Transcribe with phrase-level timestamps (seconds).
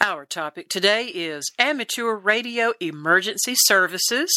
[0.00, 4.30] Our topic today is Amateur Radio Emergency Services.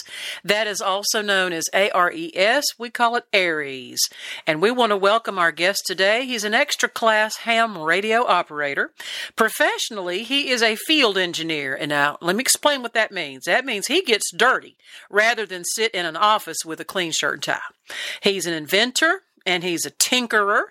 [0.43, 2.63] That is also known as ARES.
[2.77, 3.99] We call it ARES.
[4.47, 6.25] And we want to welcome our guest today.
[6.25, 8.91] He's an extra class ham radio operator.
[9.35, 11.75] Professionally, he is a field engineer.
[11.75, 13.43] And now, let me explain what that means.
[13.43, 14.77] That means he gets dirty
[15.09, 17.59] rather than sit in an office with a clean shirt and tie.
[18.21, 20.63] He's an inventor, and he's a tinkerer.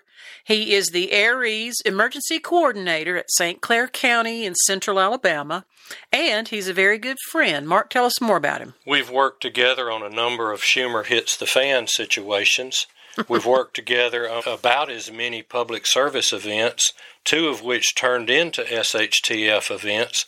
[0.43, 3.61] He is the ARES Emergency Coordinator at St.
[3.61, 5.65] Clair County in central Alabama,
[6.11, 7.67] and he's a very good friend.
[7.67, 8.73] Mark, tell us more about him.
[8.85, 12.87] We've worked together on a number of Schumer hits the fan situations.
[13.27, 18.63] We've worked together on about as many public service events, two of which turned into
[18.63, 20.25] SHTF events.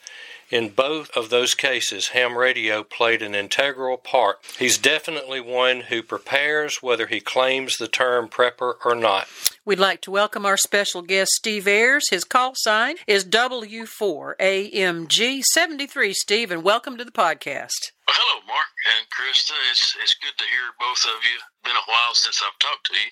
[0.51, 4.39] In both of those cases, ham radio played an integral part.
[4.59, 9.29] He's definitely one who prepares whether he claims the term prepper or not.
[9.63, 12.09] We'd like to welcome our special guest, Steve Ayers.
[12.09, 16.13] His call sign is W4AMG73.
[16.15, 17.93] Steve, and welcome to the podcast.
[18.05, 19.53] Well, hello, Mark and Krista.
[19.71, 21.39] It's, it's good to hear both of you.
[21.63, 23.11] Been a while since I've talked to you,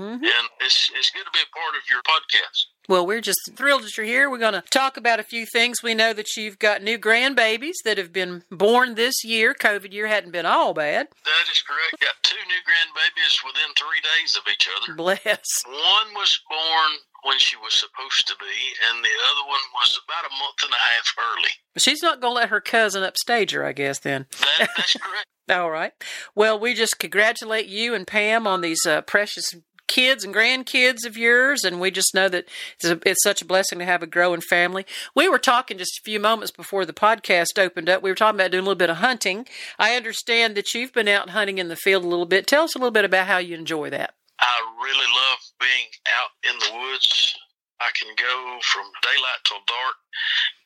[0.00, 0.24] mm-hmm.
[0.24, 2.68] and it's, it's good to be a part of your podcast.
[2.90, 4.28] Well, we're just thrilled that you're here.
[4.28, 5.80] We're going to talk about a few things.
[5.80, 9.54] We know that you've got new grandbabies that have been born this year.
[9.54, 11.06] COVID year hadn't been all bad.
[11.24, 12.00] That is correct.
[12.00, 14.94] Got two new grandbabies within three days of each other.
[14.96, 15.62] Bless.
[15.66, 20.28] One was born when she was supposed to be, and the other one was about
[20.28, 21.50] a month and a half early.
[21.78, 24.26] She's not going to let her cousin upstage her, I guess, then.
[24.40, 25.26] That, that's correct.
[25.50, 25.92] All right.
[26.34, 29.54] Well, we just congratulate you and Pam on these uh, precious
[29.90, 32.46] kids and grandkids of yours, and we just know that
[32.76, 34.86] it's, a, it's, such a blessing to have a growing family.
[35.16, 38.00] We were talking just a few moments before the podcast opened up.
[38.00, 39.46] We were talking about doing a little bit of hunting.
[39.80, 42.46] I understand that you've been out hunting in the field a little bit.
[42.46, 44.14] Tell us a little bit about how you enjoy that.
[44.38, 47.34] I really love being out in the woods.
[47.80, 49.96] I can go from daylight till dark.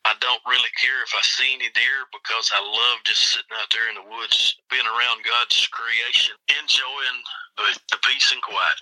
[0.05, 3.73] I don't really care if I see any deer because I love just sitting out
[3.73, 7.25] there in the woods, being around God's creation, enjoying
[7.57, 8.75] the, the peace and quiet.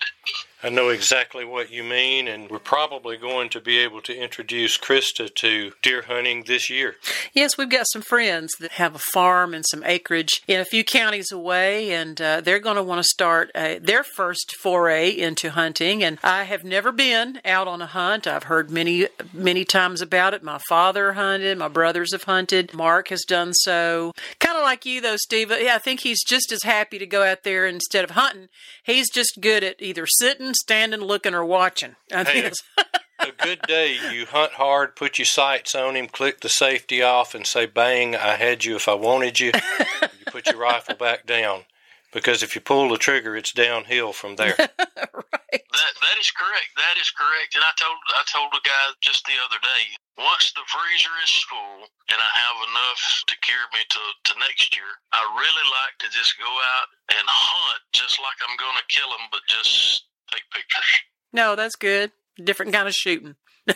[0.64, 4.78] I know exactly what you mean, and we're probably going to be able to introduce
[4.78, 6.94] Krista to deer hunting this year.
[7.32, 10.84] Yes, we've got some friends that have a farm and some acreage in a few
[10.84, 15.50] counties away, and uh, they're going to want to start a, their first foray into
[15.50, 16.04] hunting.
[16.04, 18.28] And I have never been out on a hunt.
[18.28, 20.44] I've heard many, many times about it.
[20.44, 24.12] My father hunted, my brothers have hunted, Mark has done so.
[24.38, 25.50] Kind of like you, though, Steve.
[25.50, 28.48] Yeah, I think he's just as happy to go out there instead of hunting
[28.84, 31.96] He's just good at either sitting, standing, looking, or watching.
[32.12, 32.50] I hey,
[33.20, 37.34] a good day, you hunt hard, put your sights on him, click the safety off,
[37.34, 38.16] and say, "Bang!
[38.16, 39.52] I had you if I wanted you."
[39.90, 41.64] you put your rifle back down
[42.12, 44.54] because if you pull the trigger, it's downhill from there.
[44.58, 45.64] right.
[45.72, 46.70] That that is correct.
[46.76, 47.56] That is correct.
[47.56, 51.32] And I told I told a guy just the other day, once the freezer is
[51.48, 54.02] full and I have enough to carry me to,
[54.32, 58.56] to next year, I really like to just go out and hunt just like I'm
[58.56, 61.00] going to kill them, but just take pictures.
[61.32, 62.12] No, that's good.
[62.36, 63.36] Different kind of shooting.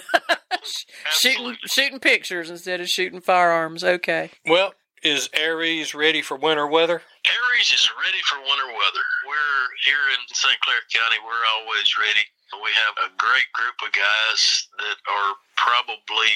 [1.11, 3.83] shooting shooting pictures instead of shooting firearms.
[3.83, 4.31] Okay.
[4.45, 7.03] Well, is ARES ready for winter weather?
[7.27, 9.07] ARES is ready for winter weather.
[9.27, 10.55] We're here in St.
[10.63, 11.19] Clair County.
[11.27, 12.23] We're always ready.
[12.63, 16.31] We have a great group of guys that are probably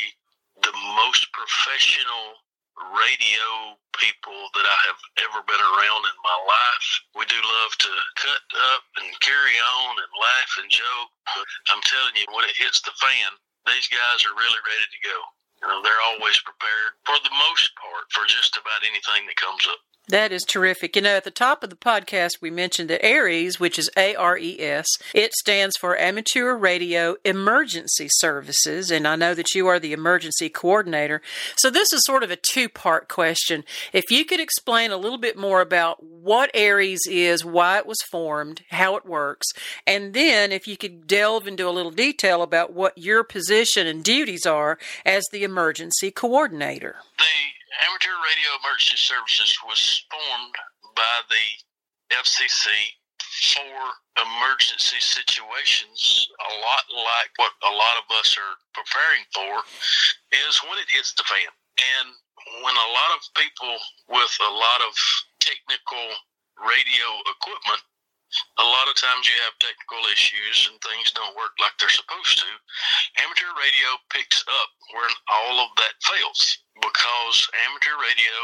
[0.66, 2.42] the most professional
[2.90, 5.00] radio people that I have
[5.30, 6.88] ever been around in my life.
[7.14, 8.42] We do love to cut
[8.74, 11.10] up and carry on and laugh and joke.
[11.38, 13.30] But I'm telling you, when it hits the fan,
[13.68, 15.18] these guys are really ready to go.
[15.62, 19.68] You know, they're always prepared for the most part for just about anything that comes
[19.70, 19.78] up.
[20.10, 20.96] That is terrific.
[20.96, 24.14] You know, at the top of the podcast, we mentioned that ARES, which is A
[24.14, 28.90] R E S, it stands for Amateur Radio Emergency Services.
[28.90, 31.22] And I know that you are the emergency coordinator.
[31.56, 33.64] So this is sort of a two part question.
[33.92, 38.00] If you could explain a little bit more about what ARES is, why it was
[38.10, 39.46] formed, how it works,
[39.86, 44.02] and then if you could delve into a little detail about what your position and
[44.02, 46.96] duties are as the emergency coordinator.
[47.18, 47.24] The
[47.78, 50.56] Amateur Radio Emergency Services was formed
[50.96, 51.46] by the
[52.10, 52.66] FCC
[53.54, 53.74] for
[54.18, 59.62] emergency situations, a lot like what a lot of us are preparing for,
[60.34, 61.46] is when it hits the fan.
[61.78, 62.08] And
[62.66, 63.76] when a lot of people
[64.08, 64.92] with a lot of
[65.38, 66.10] technical
[66.58, 67.06] radio
[67.38, 67.80] equipment
[68.58, 72.38] a lot of times you have technical issues and things don't work like they're supposed
[72.38, 72.50] to.
[73.22, 78.36] Amateur radio picks up when all of that fails because amateur radio,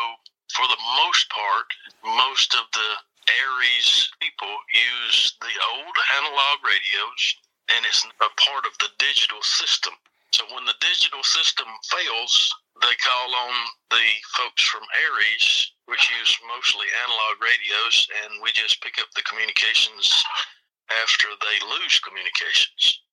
[0.52, 1.68] for the most part,
[2.04, 2.90] most of the
[3.26, 7.22] ARES people use the old analog radios
[7.68, 9.94] and it's a part of the digital system.
[10.32, 13.54] So when the digital system fails, they call on
[13.90, 14.06] the
[14.36, 20.24] folks from ARES, which use mostly analog radios, and we just pick up the communications
[21.02, 23.05] after they lose communications.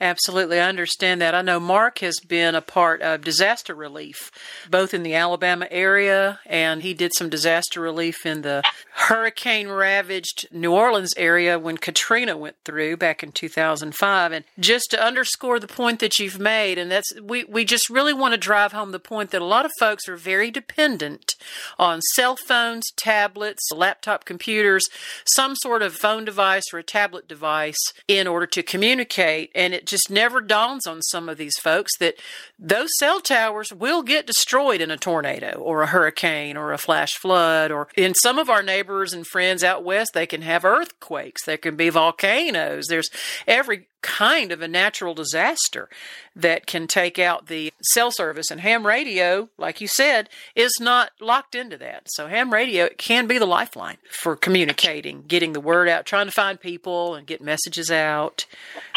[0.00, 1.36] Absolutely, I understand that.
[1.36, 4.32] I know Mark has been a part of disaster relief,
[4.68, 8.64] both in the Alabama area, and he did some disaster relief in the
[8.94, 14.32] hurricane ravaged New Orleans area when Katrina went through back in 2005.
[14.32, 18.12] And just to underscore the point that you've made, and that's we, we just really
[18.12, 21.36] want to drive home the point that a lot of folks are very dependent
[21.78, 24.82] on cell phones, tablets, laptop computers,
[25.24, 29.52] some sort of phone device or a tablet device in order to communicate.
[29.54, 32.14] And it just never dawns on some of these folks that
[32.58, 37.14] those cell towers will get destroyed in a tornado or a hurricane or a flash
[37.14, 37.70] flood.
[37.70, 41.56] Or in some of our neighbors and friends out west, they can have earthquakes, there
[41.56, 42.86] can be volcanoes.
[42.88, 43.10] There's
[43.46, 45.88] every kind of a natural disaster
[46.36, 48.50] that can take out the cell service.
[48.50, 52.02] And ham radio, like you said, is not locked into that.
[52.08, 56.32] So ham radio can be the lifeline for communicating, getting the word out, trying to
[56.32, 58.44] find people and get messages out,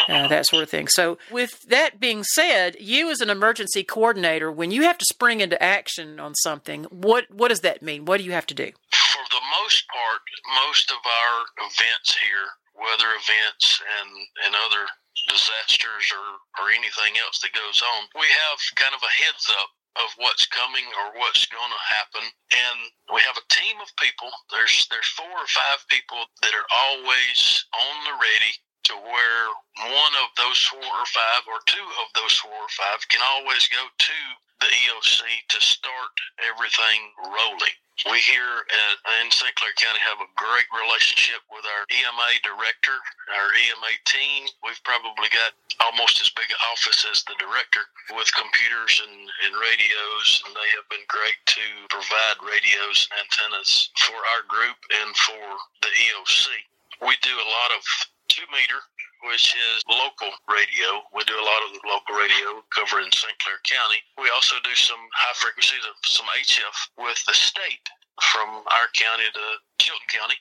[0.10, 0.90] uh, that sort of thing.
[0.90, 5.40] So with that being said, you as an emergency coordinator, when you have to spring
[5.40, 8.04] into action on something, what what does that mean?
[8.04, 8.72] What do you have to do?
[8.92, 10.22] For the most part,
[10.66, 14.10] most of our events here weather events and,
[14.46, 14.86] and other
[15.28, 16.28] disasters or,
[16.62, 20.46] or anything else that goes on, we have kind of a heads up of what's
[20.46, 22.26] coming or what's going to happen.
[22.54, 22.80] And
[23.10, 24.30] we have a team of people.
[24.54, 28.54] There's there's four or five people that are always on the ready
[28.88, 29.44] to where
[29.92, 33.68] one of those four or five or two of those four or five can always
[33.68, 34.20] go to
[34.60, 39.50] the EOC to start everything rolling we here at, in St.
[39.58, 42.94] Clair County have a great relationship with our EMA director,
[43.34, 44.46] our EMA team.
[44.62, 49.18] We've probably got almost as big an office as the director with computers and,
[49.50, 54.78] and radios, and they have been great to provide radios and antennas for our group
[55.02, 55.46] and for
[55.82, 56.54] the EOC.
[57.02, 57.82] We do a lot of
[58.28, 58.82] two meter
[59.26, 61.02] which is local radio.
[61.14, 63.34] We do a lot of the local radio covering St.
[63.40, 63.98] Clair County.
[64.18, 65.76] We also do some high frequency,
[66.06, 67.90] some HF with the state
[68.22, 69.46] from our county to
[69.80, 70.36] Chilton County.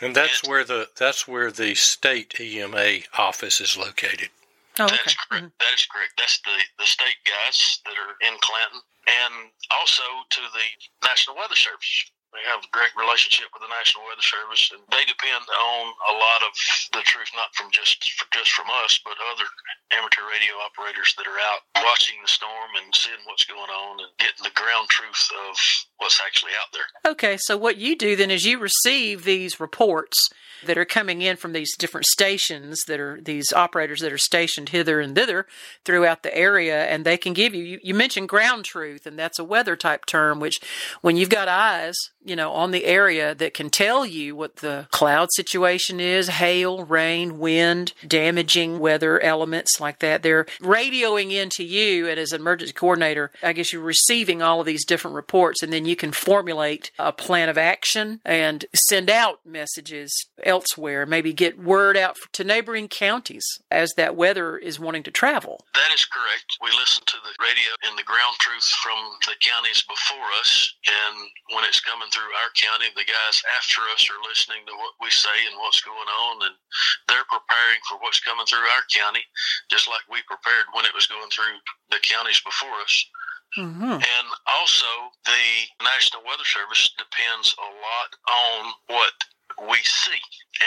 [0.00, 4.30] And that's and, where the that's where the state EMA office is located.
[4.78, 4.96] Oh, okay.
[4.96, 5.44] That is correct.
[5.44, 5.56] Mm-hmm.
[5.58, 6.12] That is correct.
[6.18, 11.56] That's the, the state guys that are in Clanton, and also to the National Weather
[11.56, 12.10] Service.
[12.36, 16.14] We have a great relationship with the National Weather Service, and they depend on a
[16.20, 16.52] lot of
[16.92, 19.48] the truth, not from just just from us, but other
[19.96, 24.12] amateur radio operators that are out watching the storm and seeing what's going on and
[24.20, 25.56] getting the ground truth of
[25.96, 27.12] what's actually out there.
[27.12, 30.28] Okay, so what you do then is you receive these reports
[30.64, 34.70] that are coming in from these different stations that are these operators that are stationed
[34.70, 35.46] hither and thither
[35.84, 39.38] throughout the area, and they can give you, you, you mentioned ground truth, and that's
[39.38, 40.58] a weather type term, which
[41.02, 44.88] when you've got eyes, you know, on the area that can tell you what the
[44.90, 50.22] cloud situation is, hail, rain, wind, damaging weather elements like that.
[50.22, 54.66] They're radioing into you, and as an emergency coordinator, I guess you're receiving all of
[54.66, 59.40] these different reports, and then you can formulate a plan of action and send out
[59.46, 65.10] messages elsewhere, maybe get word out to neighboring counties as that weather is wanting to
[65.10, 65.64] travel.
[65.74, 66.58] That is correct.
[66.60, 71.28] We listen to the radio and the ground truth from the counties before us, and
[71.54, 75.12] when it's coming through our county, the guys after us are listening to what we
[75.12, 76.56] say and what's going on, and
[77.04, 79.20] they're preparing for what's coming through our county,
[79.68, 81.60] just like we prepared when it was going through
[81.92, 82.96] the counties before us.
[83.60, 84.00] Mm-hmm.
[84.00, 84.88] And also,
[85.28, 85.44] the
[85.84, 89.16] National Weather Service depends a lot on what
[89.68, 90.20] we see.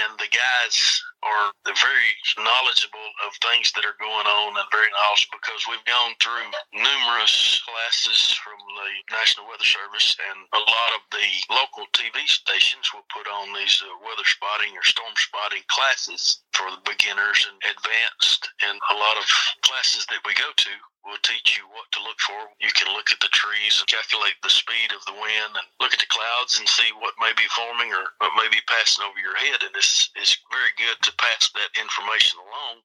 [0.06, 0.78] And the guys
[1.24, 6.16] are very knowledgeable of things that are going on and very knowledgeable because we've gone
[6.20, 12.24] through numerous classes from the National Weather Service and a lot of the local TV
[12.28, 17.48] stations will put on these uh, weather spotting or storm spotting classes for the beginners
[17.48, 19.28] and advanced and a lot of
[19.64, 20.74] classes that we go to
[21.06, 22.38] will teach you what to look for.
[22.60, 25.94] You can look at the trees and calculate the speed of the wind and look
[25.94, 29.18] at the clouds and see what may be forming or what may be passing over
[29.18, 29.64] your head.
[29.64, 32.82] And it's, it's very good to pass that information along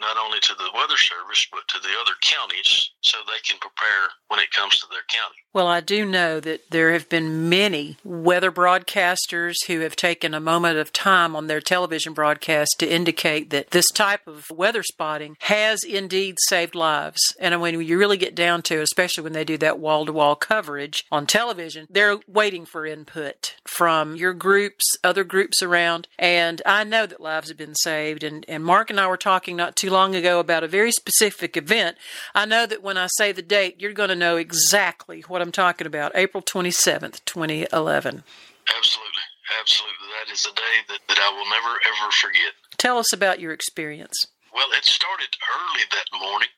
[0.00, 4.08] not only to the Weather Service, but to the other counties so they can prepare
[4.28, 5.36] when it comes to their county.
[5.52, 10.40] Well, I do know that there have been many weather broadcasters who have taken a
[10.40, 15.36] moment of time on their television broadcast to indicate that this type of weather spotting
[15.40, 17.20] has indeed saved lives.
[17.40, 20.36] And when you really get down to, especially when they do that wall to wall
[20.36, 26.06] coverage on television, they're waiting for input from your groups, other groups around.
[26.18, 28.22] And I know that lives have been saved.
[28.22, 31.56] And, and Mark and I were talking not too long ago about a very specific
[31.56, 31.98] event.
[32.36, 35.50] I know that when I say the date, you're going to know exactly what I'm
[35.50, 38.22] talking about April 27th, 2011.
[38.70, 39.26] Absolutely.
[39.58, 40.06] Absolutely.
[40.14, 42.54] That is a day that, that I will never, ever forget.
[42.78, 44.14] Tell us about your experience.
[44.54, 46.54] Well, it started early that morning.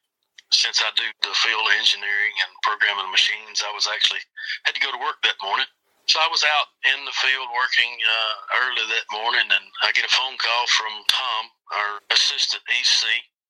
[0.53, 4.21] Since I do the field engineering and programming machines, I was actually
[4.65, 5.69] had to go to work that morning.
[6.09, 10.09] So I was out in the field working uh, early that morning, and I get
[10.09, 11.43] a phone call from Tom,
[11.77, 13.05] our assistant EC,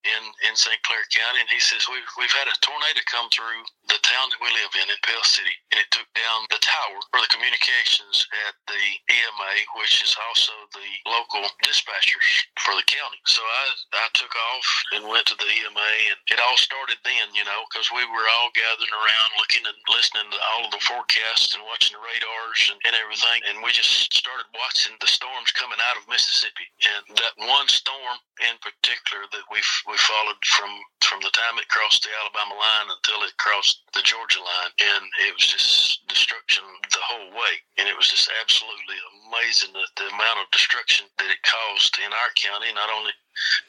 [0.06, 0.78] in in St.
[0.84, 4.42] Clair County, and he says we've we've had a tornado come through the town that
[4.42, 8.26] we live in in Pell City, and it took down the tower for the communications
[8.48, 13.18] at the EMA, which is also the local dispatchers for the county.
[13.26, 13.64] So I
[14.04, 17.64] I took off and went to the EMA, and it all started then, you know,
[17.70, 21.64] because we were all gathering around, looking and listening to all of the forecasts and
[21.66, 25.98] watching the radars and, and everything, and we just started watching the storms coming out
[25.98, 30.68] of Mississippi, and that one storm in particular that we we followed from
[31.00, 35.02] from the time it crossed the Alabama line until it crossed the Georgia line, and
[35.24, 37.56] it was just destruction the whole way.
[37.80, 42.12] And it was just absolutely amazing that the amount of destruction that it caused in
[42.12, 43.16] our county, not only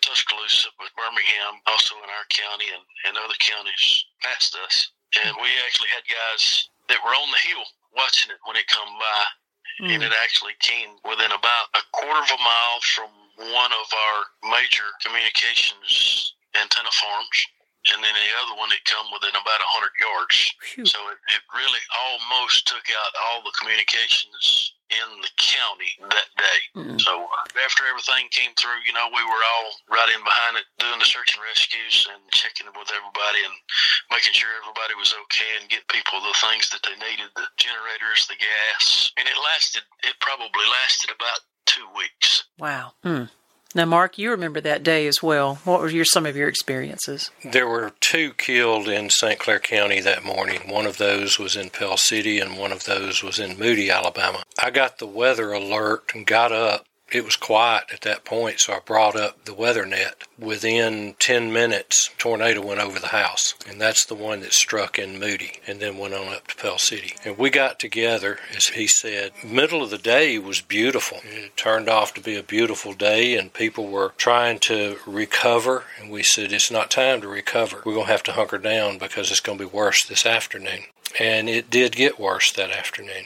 [0.04, 4.92] Tuscaloosa but Birmingham, also in our county and, and other counties past us.
[5.16, 7.64] And we actually had guys that were on the hill
[7.96, 9.24] watching it when it come by.
[9.80, 9.96] Mm.
[9.96, 13.08] And it actually came within about a quarter of a mile from
[13.40, 17.38] one of our major communications antenna farms,
[17.94, 20.38] and then the other one had come within about 100 yards.
[20.76, 20.86] Whew.
[20.86, 26.60] So it, it really almost took out all the communications in the county that day.
[26.74, 26.98] Mm-hmm.
[26.98, 30.66] So uh, after everything came through, you know, we were all right in behind it,
[30.82, 33.56] doing the search and rescues and checking with everybody and
[34.10, 38.26] making sure everybody was okay and get people the things that they needed, the generators,
[38.26, 39.14] the gas.
[39.16, 42.46] And it lasted, it probably lasted about two weeks.
[42.58, 42.94] Wow.
[43.04, 43.26] Hmm.
[43.76, 45.60] Now, Mark, you remember that day as well.
[45.64, 47.30] What were your some of your experiences?
[47.44, 49.38] There were two killed in St.
[49.38, 50.62] Clair County that morning.
[50.68, 54.42] One of those was in Pell City, and one of those was in Moody, Alabama.
[54.58, 58.74] I got the weather alert and got up it was quiet at that point, so
[58.74, 60.24] I brought up the weather net.
[60.38, 65.20] Within 10 minutes, tornado went over the house, and that's the one that struck in
[65.20, 67.14] Moody and then went on up to Pell City.
[67.26, 71.20] And we got together, as he said, middle of the day was beautiful.
[71.24, 76.10] It turned off to be a beautiful day, and people were trying to recover, and
[76.10, 77.82] we said, it's not time to recover.
[77.86, 80.84] We're going to have to hunker down because it's going to be worse this afternoon.
[81.20, 83.26] And it did get worse that afternoon.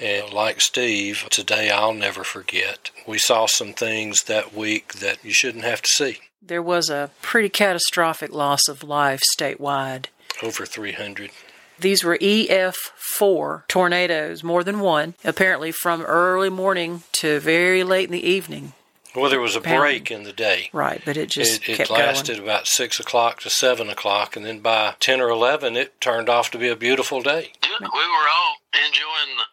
[0.00, 2.90] And like Steve, today I'll never forget.
[3.06, 6.18] We saw some things that week that you shouldn't have to see.
[6.42, 10.06] There was a pretty catastrophic loss of life statewide.
[10.42, 11.30] Over 300.
[11.78, 18.12] These were EF4 tornadoes, more than one, apparently from early morning to very late in
[18.12, 18.72] the evening.
[19.14, 20.70] Well, there was a break in the day.
[20.72, 22.48] Right, but it just it, it lasted going.
[22.48, 26.50] about six o'clock to seven o'clock, and then by ten or eleven, it turned off
[26.52, 27.52] to be a beautiful day.
[27.62, 29.44] Yeah, we were all enjoying the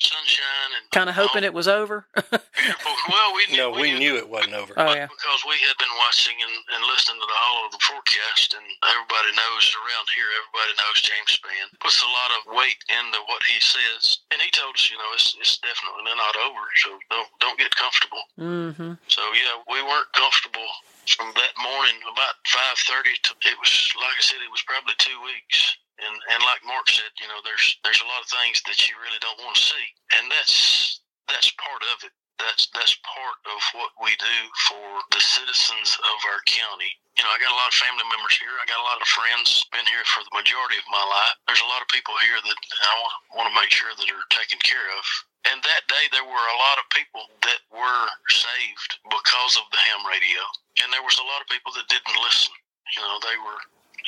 [0.00, 2.06] sunshine and kind of hoping it was over.
[2.16, 4.74] well, we knew, no, we, we knew, it wasn't over.
[4.76, 7.82] Oh yeah, because we had been watching and, and listening to the all of the
[7.82, 10.28] forecast, and everybody knows around here.
[10.42, 14.50] Everybody knows James Spann puts a lot of weight into what he says, and he
[14.50, 16.64] told us, you know, it's it's definitely not over.
[16.82, 18.24] So don't don't get comfortable.
[18.38, 19.00] Mm-hmm.
[19.08, 20.68] So yeah, we weren't comfortable
[21.06, 25.18] from that morning about 5.30 to, it was like i said it was probably two
[25.26, 25.74] weeks
[26.06, 28.94] and and like Mark said, you know, there's there's a lot of things that you
[28.98, 29.86] really don't want to see,
[30.18, 32.14] and that's that's part of it.
[32.40, 36.90] That's that's part of what we do for the citizens of our county.
[37.14, 38.56] You know, I got a lot of family members here.
[38.58, 39.62] I got a lot of friends.
[39.70, 41.36] Been here for the majority of my life.
[41.46, 44.28] There's a lot of people here that I want want to make sure that are
[44.32, 45.04] taken care of.
[45.46, 49.78] And that day, there were a lot of people that were saved because of the
[49.78, 50.40] ham radio,
[50.82, 52.54] and there was a lot of people that didn't listen.
[52.94, 53.60] You know, they were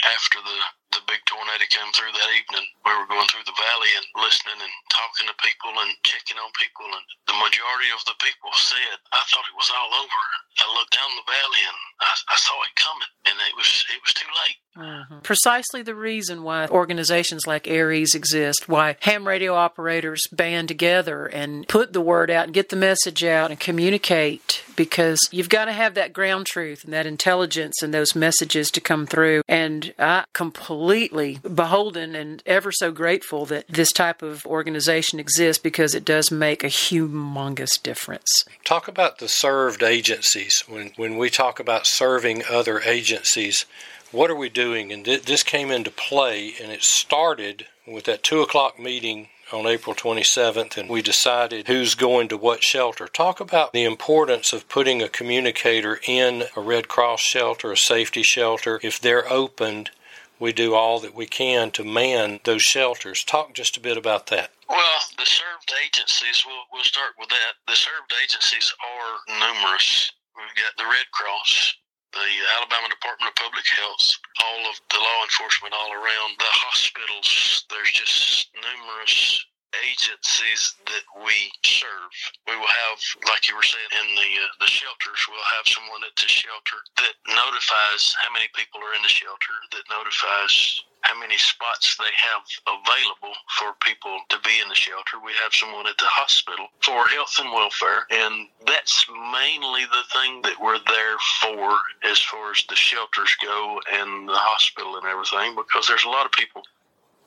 [0.03, 0.59] after the
[1.07, 4.75] big tornado came through that evening, we were going through the valley and listening and
[4.89, 6.87] talking to people and checking on people.
[6.89, 10.23] And the majority of the people said, "I thought it was all over."
[10.61, 14.01] I looked down the valley and I, I saw it coming, and it was it
[14.01, 14.59] was too late.
[14.77, 15.21] Mm-hmm.
[15.21, 21.69] precisely the reason why organizations like ARES exist, why ham radio operators band together and
[21.69, 25.73] put the word out and get the message out and communicate because you've got to
[25.73, 29.43] have that ground truth and that intelligence and those messages to come through.
[29.49, 35.95] And I completely beholden and ever so grateful that this type of organization exists because
[35.95, 38.45] it does make a humongous difference.
[38.65, 40.65] Talk about the served agencies.
[40.69, 43.67] When when we talk about serving other agencies,
[44.15, 44.93] what are we doing?
[44.93, 49.67] And th- this came into play, and it started with that two o'clock meeting on
[49.67, 53.07] April 27th, and we decided who's going to what shelter.
[53.07, 58.23] Talk about the importance of putting a communicator in a Red Cross shelter, a safety
[58.23, 58.81] shelter.
[58.83, 59.91] If they're opened,
[60.39, 63.23] we do all that we can to man those shelters.
[63.23, 64.51] Talk just a bit about that.
[64.69, 67.55] Well, the served agencies, we'll, we'll start with that.
[67.69, 70.11] The served agencies are numerous.
[70.37, 71.75] We've got the Red Cross,
[72.15, 74.07] the Alabama Department of Public Health,
[74.39, 77.67] all of the law enforcement all around, the hospitals.
[77.71, 79.45] There's just numerous
[79.83, 82.13] agencies that we serve.
[82.47, 86.03] We will have, like you were saying, in the uh, the shelters, we'll have someone
[86.07, 91.19] at the shelter that notifies how many people are in the shelter, that notifies how
[91.21, 95.21] many spots they have available for people to be in the shelter.
[95.23, 100.41] We have someone at the hospital for health and welfare, and that's mainly the thing
[100.43, 101.77] that we're there for
[102.09, 106.25] as far as the shelters go and the hospital and everything, because there's a lot
[106.25, 106.63] of people.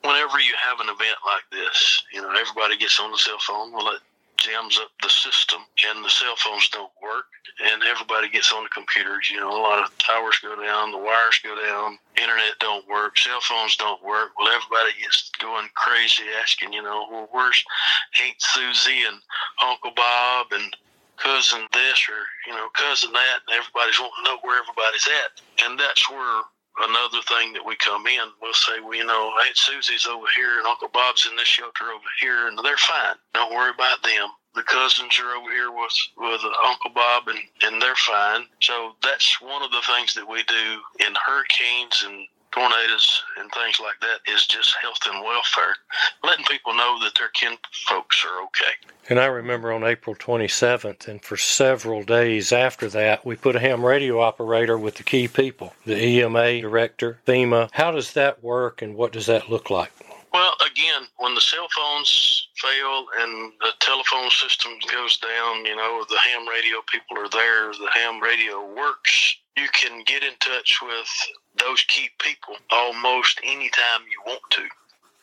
[0.03, 3.73] Whenever you have an event like this, you know, everybody gets on the cell phone.
[3.73, 4.01] Well, it
[4.37, 7.25] jams up the system, and the cell phones don't work,
[7.59, 9.29] and everybody gets on the computers.
[9.31, 13.17] You know, a lot of towers go down, the wires go down, internet don't work,
[13.17, 14.31] cell phones don't work.
[14.37, 17.63] Well, everybody gets going crazy asking, you know, well, where's
[18.23, 19.17] Aunt Susie and
[19.61, 20.75] Uncle Bob and
[21.17, 25.65] cousin this or you know cousin that and everybody's wanting to know where everybody's at
[25.65, 26.43] and that's where
[26.79, 30.57] another thing that we come in, we'll say, well, you know, Aunt Susie's over here
[30.57, 33.15] and Uncle Bob's in this shelter over here, and they're fine.
[33.33, 34.29] Don't worry about them.
[34.55, 38.45] The cousins are over here with with Uncle Bob, and and they're fine.
[38.61, 43.79] So that's one of the things that we do in hurricanes and tornadoes and things
[43.79, 45.75] like that is just health and welfare,
[46.23, 48.73] letting people know that their kin folks are okay.
[49.09, 53.59] And I remember on April 27th, and for several days after that, we put a
[53.59, 57.69] ham radio operator with the key people the EMA director, FEMA.
[57.71, 59.91] How does that work, and what does that look like?
[60.33, 66.03] Well, again, when the cell phones fail and the telephone system goes down, you know,
[66.09, 70.79] the ham radio people are there, the ham radio works, you can get in touch
[70.81, 71.09] with
[71.57, 74.63] those key people almost anytime you want to.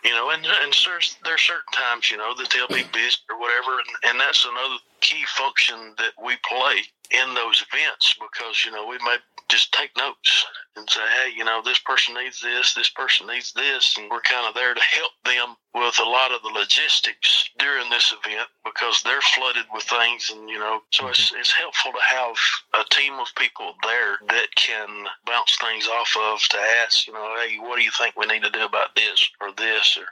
[0.04, 3.40] You know, and, and there's, there's certain times, you know, that they'll be busy or
[3.40, 8.72] whatever, and, and that's another key function that we play in those events because, you
[8.72, 9.16] know, we may
[9.48, 10.44] just take notes
[10.76, 14.20] and say, hey, you know, this person needs this, this person needs this, and we're
[14.20, 18.48] kind of there to help them with a lot of the logistics during this event
[18.64, 21.40] because they're flooded with things, and you know, so it's mm-hmm.
[21.40, 22.36] it's helpful to have
[22.74, 24.88] a team of people there that can
[25.26, 28.42] bounce things off of to ask, you know, hey, what do you think we need
[28.42, 30.06] to do about this or this, or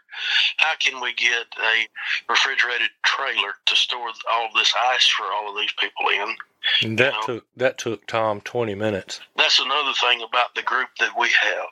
[0.57, 1.87] how can we get a
[2.29, 6.35] refrigerated trailer to store all this ice for all of these people in?
[6.83, 9.20] And that you know, took that took Tom twenty minutes.
[9.37, 11.68] That's another thing about the group that we have.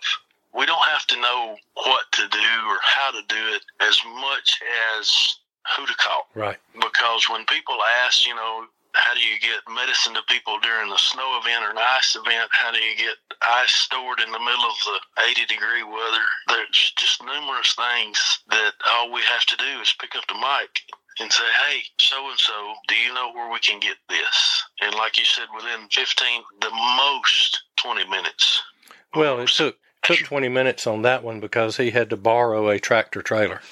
[0.55, 4.61] We don't have to know what to do or how to do it as much
[4.97, 5.39] as
[5.77, 6.27] who to call.
[6.35, 6.59] Right.
[6.75, 10.99] Because when people ask, you know, how do you get medicine to people during a
[10.99, 12.51] snow event or an ice event?
[12.51, 16.27] How do you get ice stored in the middle of the 80 degree weather?
[16.49, 20.83] There's just numerous things that all we have to do is pick up the mic
[21.21, 24.65] and say, hey, so and so, do you know where we can get this?
[24.81, 28.63] And like you said, within 15, the most 20 minutes.
[29.15, 32.79] Well, it took took 20 minutes on that one because he had to borrow a
[32.79, 33.61] tractor trailer.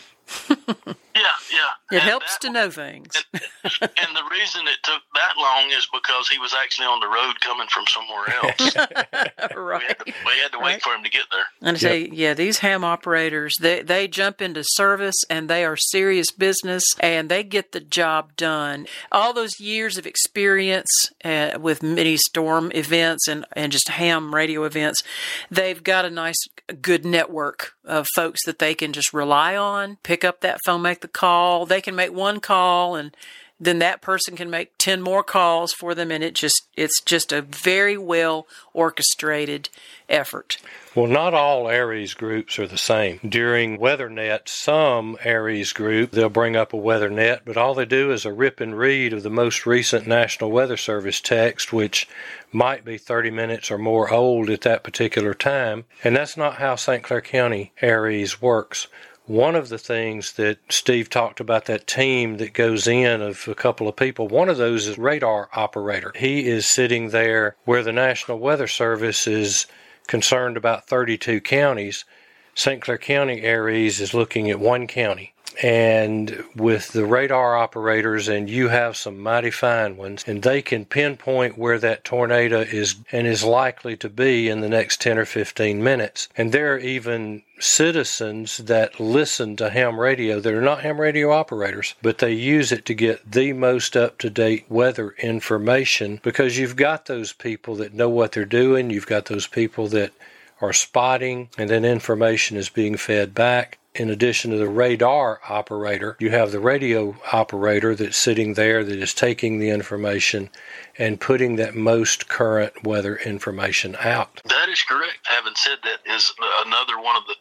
[1.16, 1.96] Yeah, yeah.
[1.96, 3.24] It and helps to know things.
[3.32, 3.42] And,
[3.82, 7.40] and, the reason it took that long is because he was actually on the road
[7.40, 9.56] coming from somewhere else.
[9.56, 9.80] right.
[9.80, 10.82] We had to, we had to wait right.
[10.82, 11.44] for him to get there.
[11.62, 12.10] And I say, yep.
[12.12, 17.28] yeah, these ham operators, they, they jump into service and they are serious business and
[17.28, 18.86] they get the job done.
[19.12, 20.90] All those years of experience
[21.24, 25.02] uh, with mini storm events and, and just ham radio events,
[25.50, 26.38] they've got a nice,
[26.82, 31.00] good network of folks that they can just rely on, pick up that phone, make
[31.00, 31.37] the call.
[31.66, 33.14] They can make one call and
[33.60, 37.32] then that person can make 10 more calls for them and it just it's just
[37.32, 39.68] a very well orchestrated
[40.08, 40.58] effort.
[40.94, 43.20] Well, not all ARES groups are the same.
[43.28, 48.24] During WeatherNet, some ARES group, they'll bring up a WeatherNet, but all they do is
[48.24, 52.08] a rip and read of the most recent National Weather Service text, which
[52.52, 55.84] might be 30 minutes or more old at that particular time.
[56.02, 57.02] And that's not how St.
[57.02, 58.86] Clair County ARES works.
[59.28, 63.54] One of the things that Steve talked about that team that goes in of a
[63.54, 66.12] couple of people, one of those is radar operator.
[66.16, 69.66] He is sitting there where the National Weather Service is
[70.06, 72.06] concerned about 32 counties.
[72.54, 72.80] St.
[72.80, 78.68] Clair County ARES is looking at one county and with the radar operators and you
[78.68, 83.42] have some mighty fine ones and they can pinpoint where that tornado is and is
[83.42, 86.28] likely to be in the next 10 or 15 minutes.
[86.36, 91.32] And there are even citizens that listen to ham radio that are not ham radio
[91.32, 96.56] operators but they use it to get the most up to date weather information because
[96.56, 100.12] you've got those people that know what they're doing you've got those people that
[100.60, 106.16] are spotting and then information is being fed back in addition to the radar operator,
[106.20, 110.50] you have the radio operator that's sitting there that is taking the information
[110.96, 114.40] and putting that most current weather information out.
[114.44, 115.18] That is correct.
[115.24, 116.32] Having said that, is
[116.66, 117.34] another one of the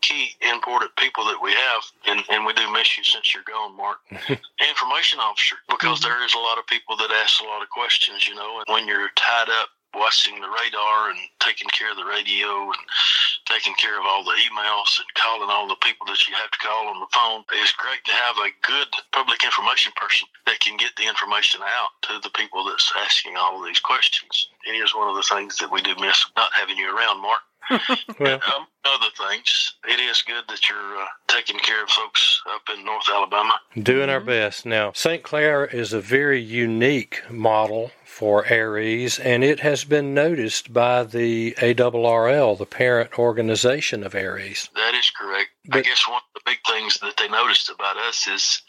[0.00, 3.76] key important people that we have, and, and we do miss you since you're gone,
[3.76, 3.98] Mark.
[4.10, 8.26] information officer, because there is a lot of people that ask a lot of questions,
[8.26, 12.04] you know, and when you're tied up watching the radar and taking care of the
[12.04, 12.82] radio and
[13.46, 16.58] taking care of all the emails and calling all the people that you have to
[16.58, 17.42] call on the phone.
[17.52, 21.90] It's great to have a good public information person that can get the information out
[22.02, 24.48] to the people that's asking all of these questions.
[24.66, 27.40] It is one of the things that we do miss not having you around, Mark.
[28.18, 32.62] well, um, other things, it is good that you're uh, taking care of folks up
[32.74, 33.52] in North Alabama.
[33.80, 34.66] Doing our best.
[34.66, 35.22] Now, St.
[35.22, 41.52] Clair is a very unique model for ARES, and it has been noticed by the
[41.52, 44.68] ARRL, the parent organization of ARES.
[44.74, 45.48] That is correct.
[45.64, 48.60] But, I guess one of the big things that they noticed about us is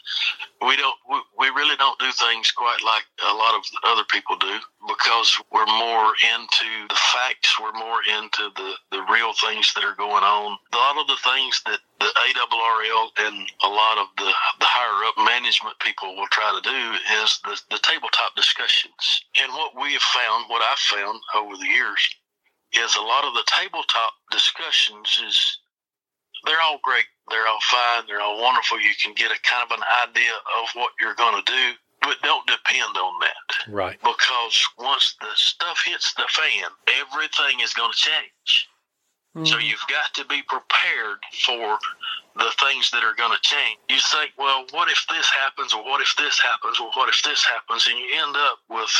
[0.66, 4.36] we don't we, we really don't do things quite like a lot of other people
[4.36, 9.84] do because we're more into the facts, we're more into the, the real things that
[9.84, 10.56] are going on.
[10.72, 15.06] A lot of the things that the ARRL and a lot of the, the higher
[15.06, 16.80] up management people will try to do
[17.22, 19.22] is the, the tabletop discussions.
[19.40, 22.02] And what we have found, what I've found over the years,
[22.72, 25.58] is a lot of the tabletop discussions is
[26.44, 27.06] they're all great.
[27.30, 28.04] They're all fine.
[28.08, 28.80] They're all wonderful.
[28.80, 31.64] You can get a kind of an idea of what you're going to do,
[32.00, 33.70] but don't depend on that.
[33.70, 33.98] Right.
[34.02, 36.66] Because once the stuff hits the fan,
[36.98, 38.68] everything is going to change.
[39.36, 39.46] Mm.
[39.46, 41.78] So you've got to be prepared for
[42.36, 43.78] the things that are going to change.
[43.88, 47.22] You think, well, what if this happens, or what if this happens, or what if
[47.22, 48.92] this happens, and you end up with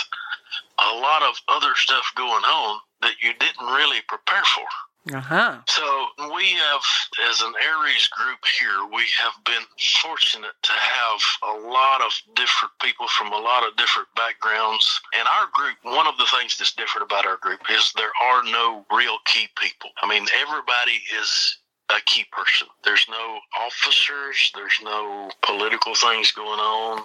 [0.79, 4.65] a lot of other stuff going on that you didn't really prepare for.
[5.11, 5.59] Uh-huh.
[5.67, 6.81] So we have,
[7.29, 9.67] as an ARES group here, we have been
[10.01, 15.01] fortunate to have a lot of different people from a lot of different backgrounds.
[15.19, 18.45] And our group, one of the things that's different about our group is there are
[18.45, 19.91] no real key people.
[20.01, 21.59] I mean, everybody is
[21.91, 22.69] a key person.
[22.85, 24.53] There's no officers.
[24.55, 27.03] There's no political things going on.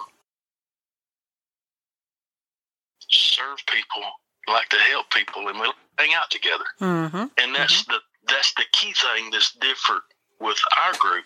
[3.10, 4.02] Serve people,
[4.48, 6.64] like to help people, and we hang out together.
[6.80, 7.26] Mm-hmm.
[7.38, 7.92] And that's mm-hmm.
[7.92, 7.98] the
[8.32, 10.02] that's the key thing that's different
[10.40, 11.24] with our group.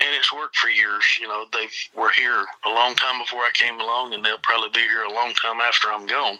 [0.00, 1.18] And it's worked for years.
[1.20, 4.70] You know, they were here a long time before I came along, and they'll probably
[4.70, 6.38] be here a long time after I'm gone.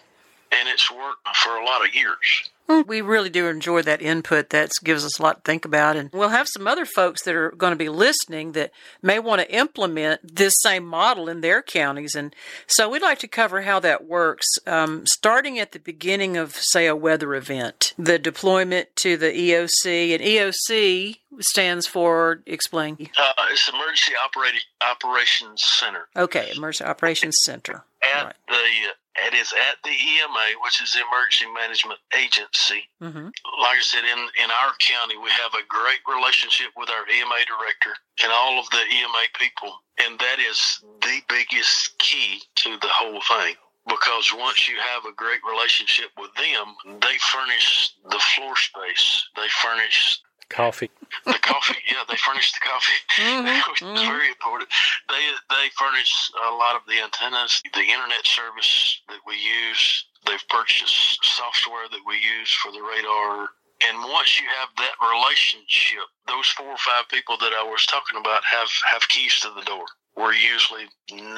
[0.51, 2.49] And it's worked for a lot of years.
[2.87, 4.49] We really do enjoy that input.
[4.51, 5.97] That gives us a lot to think about.
[5.97, 9.41] And we'll have some other folks that are going to be listening that may want
[9.41, 12.15] to implement this same model in their counties.
[12.15, 12.33] And
[12.67, 16.87] so we'd like to cover how that works, um, starting at the beginning of, say,
[16.87, 20.13] a weather event, the deployment to the EOC.
[20.13, 23.09] And EOC stands for, explain.
[23.17, 26.07] Uh, it's Emergency Operating Operations Center.
[26.15, 27.83] Okay, Emergency Operations Center.
[28.01, 28.35] At right.
[28.47, 32.87] the it is at the EMA, which is the Emergency Management Agency.
[33.01, 33.27] Mm-hmm.
[33.59, 37.39] Like I said, in, in our county, we have a great relationship with our EMA
[37.43, 37.91] director
[38.23, 39.73] and all of the EMA people.
[39.99, 43.55] And that is the biggest key to the whole thing.
[43.87, 49.47] Because once you have a great relationship with them, they furnish the floor space, they
[49.61, 50.91] furnish Coffee.
[51.25, 53.71] The coffee, yeah, they furnish the coffee, mm-hmm.
[53.71, 54.69] which is very important.
[55.07, 60.05] They they furnish a lot of the antennas, the internet service that we use.
[60.27, 63.49] They've purchased software that we use for the radar.
[63.81, 68.19] And once you have that relationship, those four or five people that I was talking
[68.19, 69.85] about have have keys to the door.
[70.17, 71.31] we're usually 99%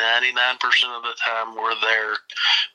[0.97, 2.17] of the time we're there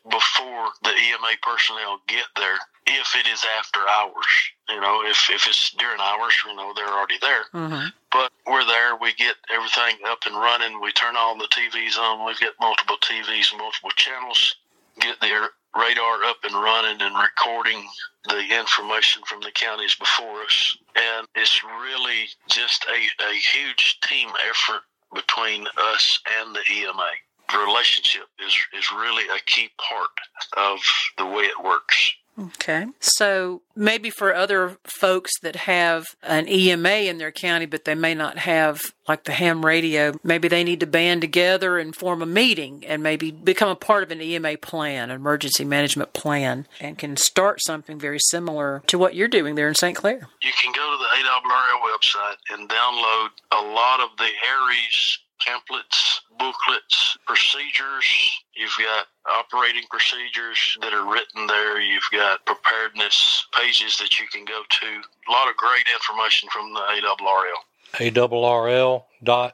[0.08, 4.30] before the EMA personnel get there if it is after hours.
[4.68, 7.44] You know, if, if it's during hours, you know, they're already there.
[7.54, 7.88] Mm-hmm.
[8.12, 12.26] But we're there, we get everything up and running, we turn all the TVs on,
[12.26, 14.56] we get multiple TVs, multiple channels,
[15.00, 17.86] get the radar up and running and recording
[18.24, 20.76] the information from the counties before us.
[20.96, 24.82] And it's really just a, a huge team effort
[25.14, 27.10] between us and the EMA.
[27.50, 30.10] The relationship is, is really a key part
[30.56, 30.78] of
[31.16, 32.12] the way it works.
[32.38, 32.86] Okay.
[33.00, 38.14] So maybe for other folks that have an EMA in their county, but they may
[38.14, 42.26] not have like the ham radio, maybe they need to band together and form a
[42.26, 46.96] meeting and maybe become a part of an EMA plan, an emergency management plan, and
[46.98, 49.96] can start something very similar to what you're doing there in St.
[49.96, 50.28] Clair.
[50.42, 56.20] You can go to the ARRL website and download a lot of the ARES templates,
[56.38, 58.06] booklets, procedures.
[58.54, 61.80] You've got operating procedures that are written there.
[61.80, 64.86] You've got preparedness pages that you can go to.
[64.86, 67.62] A lot of great information from the ARRL.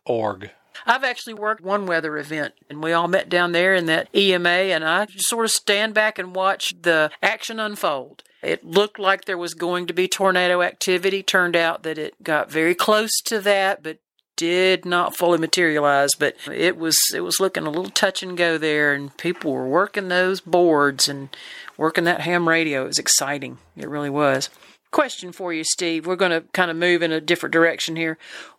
[0.06, 0.50] ARRL.org.
[0.86, 4.48] I've actually worked one weather event and we all met down there in that EMA
[4.48, 8.22] and I sort of stand back and watch the action unfold.
[8.42, 11.22] It looked like there was going to be tornado activity.
[11.22, 13.98] Turned out that it got very close to that, but
[14.36, 18.58] did not fully materialize, but it was it was looking a little touch and go
[18.58, 21.28] there, and people were working those boards and
[21.76, 22.84] working that ham radio.
[22.84, 23.58] It was exciting.
[23.76, 24.50] It really was.
[24.90, 26.06] Question for you, Steve.
[26.06, 28.16] We're going to kind of move in a different direction here.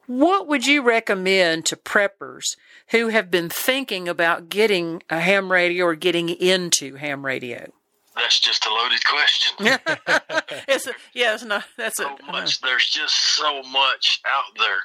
[0.08, 2.44] What would you recommend to preppers
[2.90, 7.72] who have been thinking about getting a ham radio or getting into ham radio?
[8.16, 9.58] That's just a loaded question.
[10.68, 11.66] it's a, yeah, it's not.
[11.78, 12.60] That's so a, much.
[12.60, 12.68] Uh-huh.
[12.68, 14.80] There's just so much out there.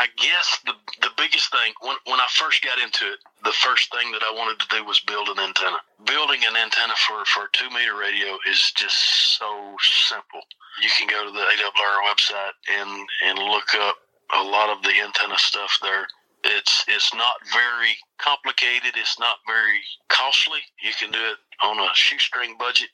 [0.00, 3.92] I guess the the biggest thing when when I first got into it, the first
[3.92, 5.76] thing that I wanted to do was build an antenna.
[6.06, 8.96] Building an antenna for for a two meter radio is just
[9.36, 10.40] so simple.
[10.80, 13.96] You can go to the ARRL website and and look up
[14.32, 16.08] a lot of the antenna stuff there.
[16.44, 18.96] It's it's not very complicated.
[18.96, 20.60] It's not very costly.
[20.82, 22.88] You can do it on a shoestring budget.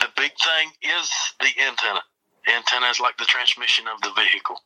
[0.00, 2.02] The big thing is the antenna
[2.48, 4.60] antenna is like the transmission of the vehicle.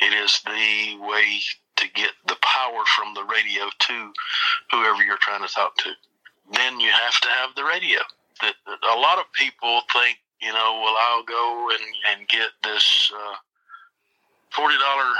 [0.00, 1.40] It is the way
[1.76, 4.12] to get the power from the radio to
[4.70, 5.90] whoever you're trying to talk to.
[6.52, 8.00] Then you have to have the radio.
[8.40, 13.12] That a lot of people think, you know, well, I'll go and and get this
[13.14, 13.36] uh,
[14.50, 15.10] forty dollar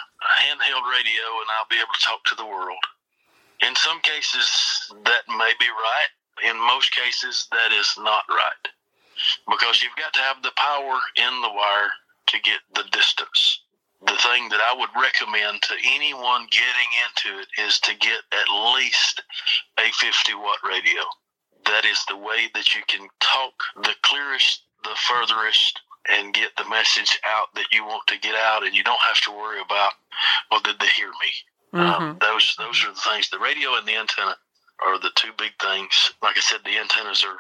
[0.43, 2.83] handheld radio and I'll be able to talk to the world.
[3.63, 6.51] In some cases, that may be right.
[6.51, 8.69] In most cases, that is not right
[9.49, 11.91] because you've got to have the power in the wire
[12.29, 13.61] to get the distance.
[14.05, 18.75] The thing that I would recommend to anyone getting into it is to get at
[18.75, 19.23] least
[19.79, 21.03] a 50 watt radio.
[21.67, 26.69] That is the way that you can talk the clearest, the furthest, and get the
[26.69, 29.93] message out that you want to get out, and you don't have to worry about,
[30.51, 31.31] well, did they hear me?
[31.75, 32.03] Mm-hmm.
[32.03, 33.31] Um, those those are the things.
[33.31, 34.37] The radio and the antenna
[34.85, 36.13] are the two big things.
[36.23, 37.39] Like I said, the antennas are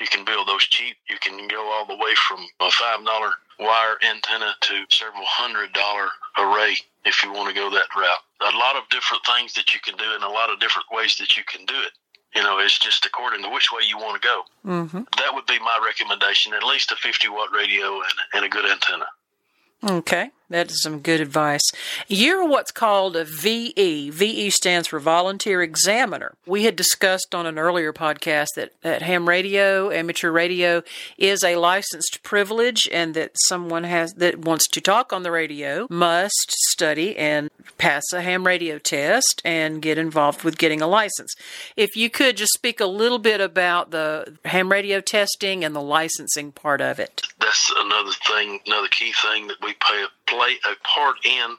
[0.00, 0.96] you can build those cheap.
[1.08, 5.72] You can go all the way from a five dollar wire antenna to several hundred
[5.72, 8.52] dollar array if you want to go that route.
[8.52, 11.16] A lot of different things that you can do and a lot of different ways
[11.16, 11.92] that you can do it.
[12.34, 14.42] You know, it's just according to which way you want to go.
[14.66, 15.02] Mm-hmm.
[15.16, 16.52] That would be my recommendation.
[16.52, 19.06] At least a 50 watt radio and, and a good antenna.
[19.88, 21.62] Okay, that is some good advice.
[22.08, 24.10] You're what's called a VE.
[24.10, 26.34] VE stands for Volunteer Examiner.
[26.44, 30.82] We had discussed on an earlier podcast that, that ham radio, amateur radio,
[31.18, 35.86] is a licensed privilege and that someone has that wants to talk on the radio
[35.88, 41.32] must study and pass a ham radio test and get involved with getting a license.
[41.76, 45.82] If you could just speak a little bit about the ham radio testing and the
[45.82, 47.22] licensing part of it.
[47.46, 51.56] That's another thing, another key thing that we pay, play a part in,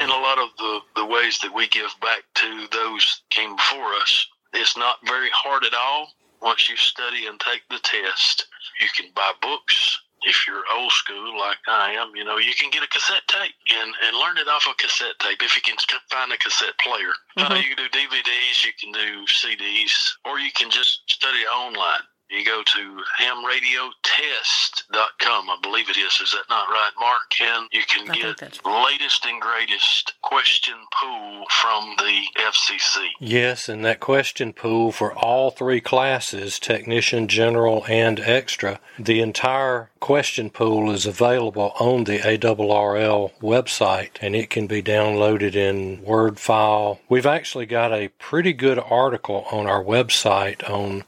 [0.00, 3.92] in a lot of the, the ways that we give back to those came before
[4.00, 4.26] us.
[4.54, 6.08] It's not very hard at all.
[6.40, 8.46] Once you study and take the test,
[8.80, 10.00] you can buy books.
[10.22, 13.52] If you're old school like I am, you know, you can get a cassette tape
[13.78, 15.76] and, and learn it off a cassette tape if you can
[16.10, 17.12] find a cassette player.
[17.36, 17.62] Uh, Mhm.
[17.62, 22.00] you can do DVDs, you can do CDs, or you can just study online.
[22.30, 25.50] You go to hamradiotest.com.
[25.50, 26.20] I believe it is.
[26.20, 27.40] Is that not right, Mark?
[27.40, 33.10] And you can I get that's- latest and greatest question pool from the FCC.
[33.20, 39.90] Yes, and that question pool for all three classes technician, general, and extra the entire
[40.00, 46.38] question pool is available on the ARRL website and it can be downloaded in Word
[46.38, 47.00] file.
[47.08, 51.02] We've actually got a pretty good article on our website on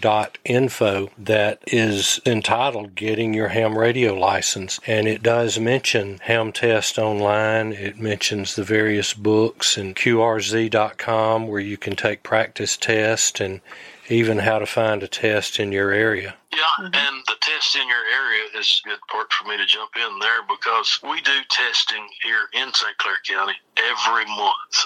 [0.00, 6.98] practicalprepping.info that is entitled Getting Your Ham Radio License and it does mention Ham Test
[6.98, 7.72] Online.
[7.72, 13.60] It mentions the various books and QRZ.com where you can take practice tests and
[14.08, 16.34] even how to find a test in your area.
[16.52, 16.94] Yeah, mm-hmm.
[16.94, 20.18] and the test in your area is a good part for me to jump in
[20.18, 22.96] there because we do testing here in St.
[22.98, 24.84] Clair County every month,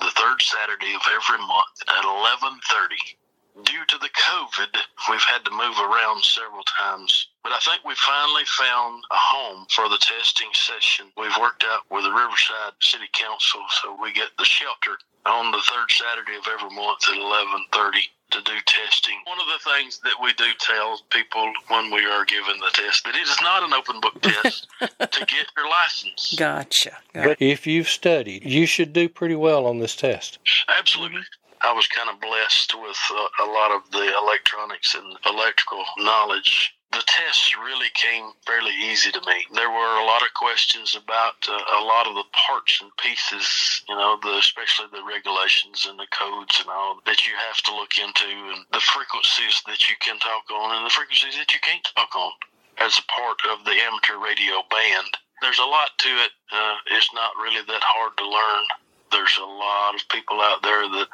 [0.00, 3.14] the third Saturday of every month at 11:30.
[3.62, 4.76] Due to the COVID,
[5.08, 9.66] we've had to move around several times, but I think we finally found a home
[9.70, 11.06] for the testing session.
[11.16, 15.62] We've worked out with the Riverside City Council, so we get the shelter on the
[15.70, 19.14] third Saturday of every month at 11:30 to do testing.
[19.24, 23.04] One of the things that we do tell people when we are given the test
[23.04, 26.34] that it is not an open book test to get your license.
[26.36, 26.98] Gotcha.
[27.12, 30.40] But if you've studied, you should do pretty well on this test.
[30.68, 31.22] Absolutely.
[31.64, 36.76] I was kind of blessed with uh, a lot of the electronics and electrical knowledge.
[36.92, 39.48] The tests really came fairly easy to me.
[39.54, 43.82] There were a lot of questions about uh, a lot of the parts and pieces,
[43.88, 47.74] you know, the, especially the regulations and the codes and all that you have to
[47.74, 51.60] look into, and the frequencies that you can talk on and the frequencies that you
[51.64, 52.32] can't talk on
[52.76, 55.16] as a part of the amateur radio band.
[55.40, 56.32] There's a lot to it.
[56.52, 58.64] Uh, it's not really that hard to learn
[59.10, 61.06] there's a lot of people out there that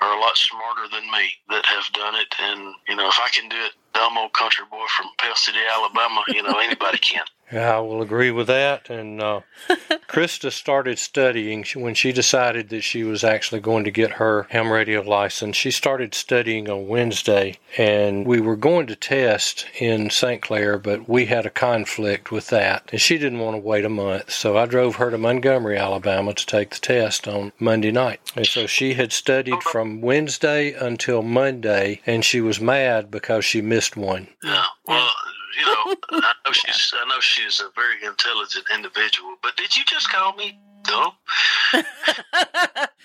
[0.00, 2.34] are a lot smarter than me that have done it.
[2.40, 5.58] And, you know, if I can do it, dumb old country boy from Pell City,
[5.72, 7.24] Alabama, you know, anybody can.
[7.50, 8.90] Yeah, I will agree with that.
[8.90, 9.40] And uh,
[10.08, 14.72] Krista started studying when she decided that she was actually going to get her ham
[14.72, 15.54] radio license.
[15.54, 20.40] She started studying on Wednesday, and we were going to test in St.
[20.40, 23.90] Clair, but we had a conflict with that, and she didn't want to wait a
[23.90, 24.30] month.
[24.30, 28.20] So I drove her to Montgomery, Alabama, to take the test on Monday night.
[28.34, 33.60] And so she had studied from Wednesday until Monday, and she was mad because she
[33.60, 34.28] missed one.
[34.42, 34.64] Yeah.
[34.86, 35.10] Well,
[35.58, 39.84] you know, I know she's I know she's a very intelligent individual, but did you
[39.84, 41.12] just call me dumb?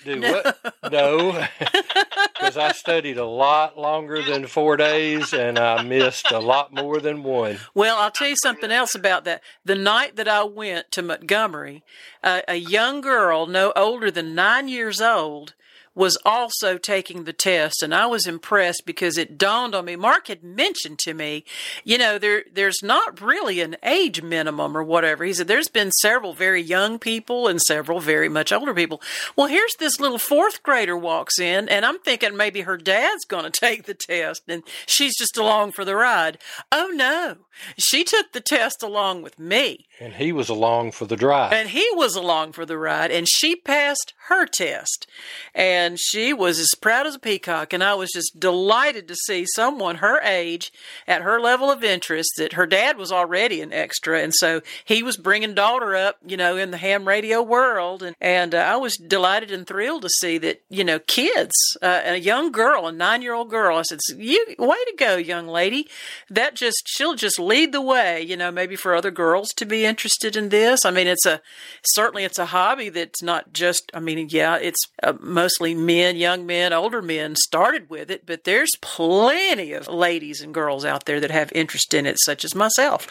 [0.05, 0.75] Do what?
[0.91, 6.73] No, because I studied a lot longer than four days, and I missed a lot
[6.73, 7.57] more than one.
[7.73, 9.41] Well, I'll tell you something else about that.
[9.65, 11.83] The night that I went to Montgomery,
[12.23, 15.53] uh, a young girl, no older than nine years old,
[15.95, 19.95] was also taking the test, and I was impressed because it dawned on me.
[19.95, 21.43] Mark had mentioned to me,
[21.83, 25.23] you know, there there's not really an age minimum or whatever.
[25.23, 29.01] He said there's been several very young people and several very much older people.
[29.35, 33.43] Well, here's this little fourth grader walks in, and I'm thinking maybe her dad's going
[33.51, 36.39] to take the test, and she's just along for the ride.
[36.71, 37.37] Oh no,
[37.77, 39.85] she took the test along with me.
[39.99, 41.53] And he was along for the drive.
[41.53, 45.07] And he was along for the ride, and she passed her test.
[45.53, 47.73] And she was as proud as a peacock.
[47.73, 50.71] And I was just delighted to see someone her age,
[51.07, 54.21] at her level of interest, that her dad was already an extra.
[54.21, 58.03] And so he was bringing daughter up, you know, in the ham radio world.
[58.03, 62.01] And, and uh, I was delighted and thrilled to see that, you know, kids, uh,
[62.05, 65.47] a young girl, a nine year old girl, I said, you, way to go, young
[65.47, 65.87] lady.
[66.29, 69.85] That just, she'll just lead the way, you know, maybe for other girls to be
[69.85, 70.85] interested in this.
[70.85, 71.41] I mean, it's a,
[71.85, 76.45] certainly it's a hobby that's not just, I mean, yeah, it's uh, mostly men, young
[76.45, 81.19] men, older men started with it, but there's plenty of ladies and girls out there
[81.19, 83.07] that have interest in it, such as myself.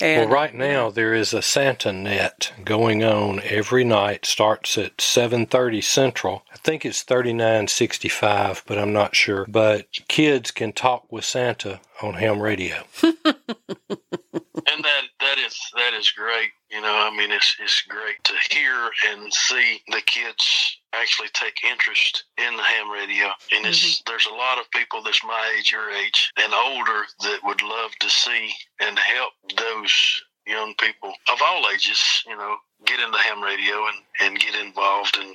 [0.00, 4.26] And well, right now there is a Santa net going on every night.
[4.26, 6.44] Starts at 7:30 Central.
[6.52, 9.46] I think it's 39.65, but I'm not sure.
[9.48, 12.84] But kids can talk with Santa on ham radio.
[13.02, 16.50] and that that is that is great.
[16.70, 21.64] You know, I mean, it's it's great to hear and see the kids actually take
[21.64, 23.26] interest in the ham radio.
[23.52, 24.10] And it's mm-hmm.
[24.10, 27.92] there's a lot of people that's my age, your age, and older that would love
[28.00, 32.24] to see and help those young people of all ages.
[32.26, 35.34] You know, get into ham radio and and get involved and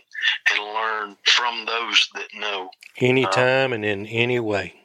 [0.52, 2.70] and learn from those that know.
[2.98, 4.81] Anytime um, and in any way.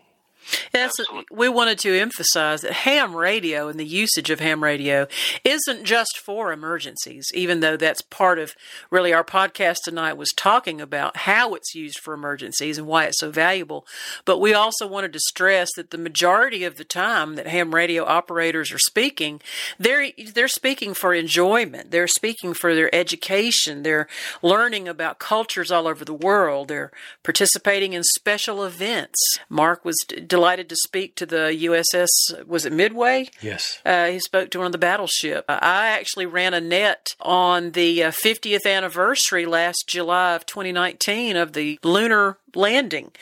[0.77, 1.25] That's Absolutely.
[1.35, 5.07] we wanted to emphasize that ham radio and the usage of ham radio
[5.43, 8.55] isn't just for emergencies, even though that's part of
[8.91, 13.21] really our podcast tonight was talking about how it's used for emergencies and why it's
[13.21, 13.87] so valuable.
[14.27, 18.05] But we also wanted to stress that the majority of the time that ham radio
[18.05, 19.41] operators are speaking,
[19.79, 21.91] they're they're speaking for enjoyment.
[21.91, 23.83] They're speaking for their education.
[23.83, 24.09] They're
[24.43, 26.69] learning about cultures all over the world.
[26.69, 29.19] They're participating in special events.
[29.49, 30.21] Mark was d-
[30.67, 33.29] delighted to speak to the USS, was it Midway?
[33.41, 33.81] Yes.
[33.85, 35.45] Uh, he spoke to one of the battleship.
[35.49, 41.37] Uh, I actually ran a net on the uh, 50th anniversary last July of 2019
[41.37, 43.13] of the lunar landing,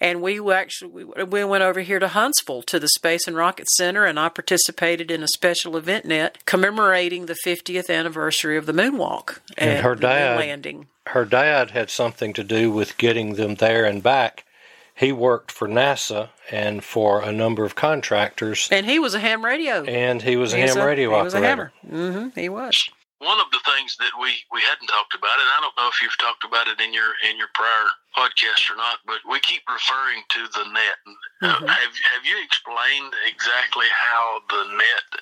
[0.00, 3.68] and we actually we, we went over here to Huntsville to the Space and Rocket
[3.70, 8.72] Center, and I participated in a special event net commemorating the 50th anniversary of the
[8.72, 10.88] moonwalk And her dad- landing.
[11.06, 14.44] Her dad had something to do with getting them there and back.
[15.00, 19.42] He worked for NASA and for a number of contractors, And he was a ham
[19.42, 19.82] radio.
[19.84, 21.72] and he was a He's ham radio he was a operator.
[21.88, 22.22] hammer.
[22.30, 22.88] hmm he was.
[23.18, 26.00] One of the things that we, we hadn't talked about, and I don't know if
[26.02, 27.86] you've talked about it in your in your prior
[28.16, 30.96] podcast or not, but we keep referring to the net.
[31.42, 31.68] Uh, Mhm.
[31.68, 35.20] have have you explained exactly how the net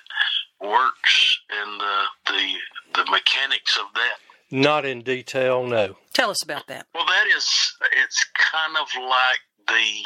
[0.61, 2.53] works and the the
[3.03, 4.17] the mechanics of that?
[4.51, 5.97] Not in detail, no.
[6.13, 6.87] Tell us about that.
[6.95, 7.45] Well, that is,
[7.91, 9.39] it's kind of like
[9.69, 10.05] the,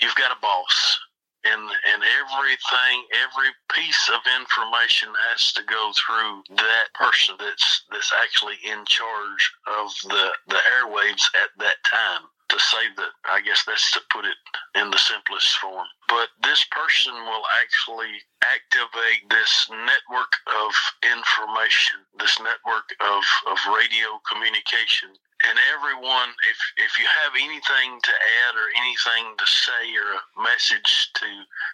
[0.00, 0.98] you've got a boss,
[1.44, 1.62] and
[1.92, 8.54] and everything, every piece of information has to go through that person that's that's actually
[8.64, 12.22] in charge of the the airwaves at that time.
[12.48, 14.36] To say that, I guess that's to put it
[14.76, 15.86] in the simplest form.
[16.06, 24.20] But this person will actually activate this network of information, this network of, of radio
[24.28, 25.16] communication
[25.48, 30.42] and everyone if if you have anything to add or anything to say or a
[30.42, 31.26] message to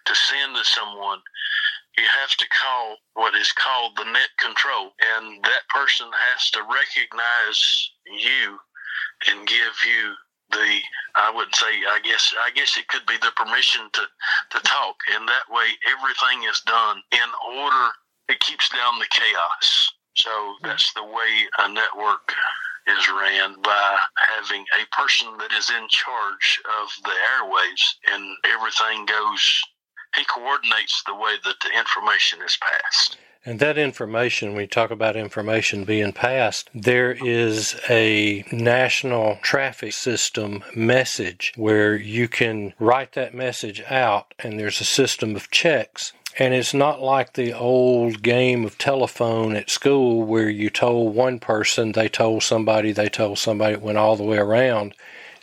[0.05, 1.21] to send to someone
[1.99, 4.95] you have to call what is called the net control.
[5.17, 8.59] And that person has to recognize you
[9.29, 10.15] and give you
[10.51, 10.79] the
[11.17, 14.03] I wouldn't say I guess I guess it could be the permission to
[14.51, 14.97] to talk.
[15.15, 17.91] And that way everything is done in order.
[18.29, 19.93] It keeps down the chaos.
[20.15, 20.67] So mm-hmm.
[20.67, 22.33] that's the way a network
[22.89, 29.07] is ran by having a person that is in charge of the airwaves and everything
[29.07, 29.63] goes
[30.17, 35.17] he coordinates the way that the information is passed And that information, we talk about
[35.17, 43.35] information being passed, there is a national traffic system message where you can write that
[43.35, 46.13] message out, and there's a system of checks.
[46.41, 51.41] And it's not like the old game of telephone at school where you told one
[51.41, 54.95] person, they told somebody, they told somebody, it went all the way around.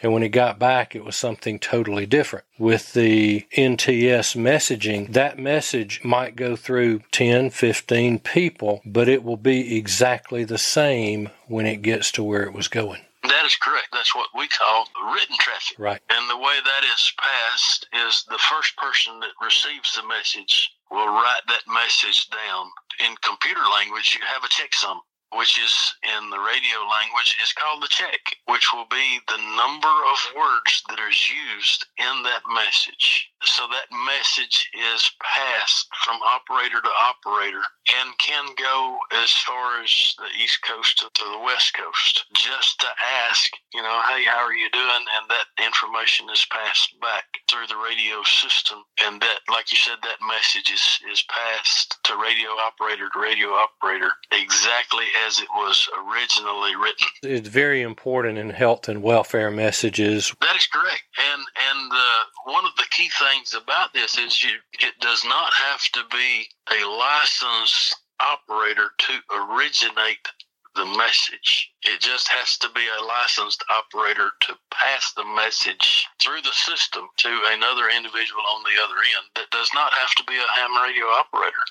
[0.02, 2.46] And when it got back, it was something totally different.
[2.58, 9.38] With the NTS messaging, that message might go through 10, 15 people, but it will
[9.38, 13.02] be exactly the same when it gets to where it was going.
[13.24, 16.00] that is correct that's what we call written traffic Right.
[16.12, 21.08] and the way that is passed is the first person that receives the message will
[21.08, 22.68] write that message down
[23.00, 25.00] in computer language you have a checksum
[25.34, 29.88] which is in the radio language is called the check, which will be the number
[29.88, 33.30] of words that is used in that message.
[33.46, 37.62] So that message is passed from operator to operator
[37.94, 42.88] and can go as far as the East Coast to, the West Coast just to
[43.30, 45.06] ask, you know, hey, how are you doing?
[45.18, 48.80] And that information is passed back through the radio system.
[49.06, 53.50] And that, like you said, that message is, is passed to radio operator to radio
[53.50, 57.08] operator exactly as it was originally written.
[57.24, 60.34] It's very important in health and welfare messages.
[60.42, 61.04] That is correct.
[61.18, 61.42] And
[61.72, 65.84] and uh, one of the key things about this is you it does not have
[65.92, 70.28] to be a licensed operator to originate
[70.76, 71.72] the message.
[71.84, 77.08] It just has to be a licensed operator to pass the message through the system
[77.18, 80.76] to another individual on the other end that does not have to be a ham
[80.84, 81.64] radio operator.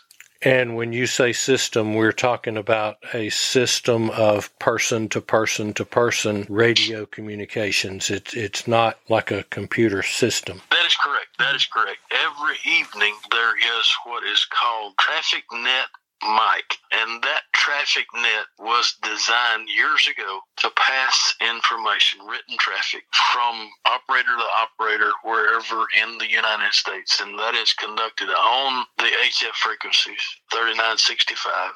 [0.44, 5.86] And when you say system, we're talking about a system of person to person to
[5.86, 8.10] person radio communications.
[8.10, 10.60] It's it's not like a computer system.
[10.70, 11.28] That is correct.
[11.38, 11.98] That is correct.
[12.12, 15.86] Every evening there is what is called Traffic Net
[16.24, 23.70] Mike, and that traffic net was designed years ago to pass information, written traffic, from
[23.86, 29.54] operator to operator wherever in the United States, and that is conducted on the HF
[29.54, 30.22] frequencies
[30.52, 31.72] 3965.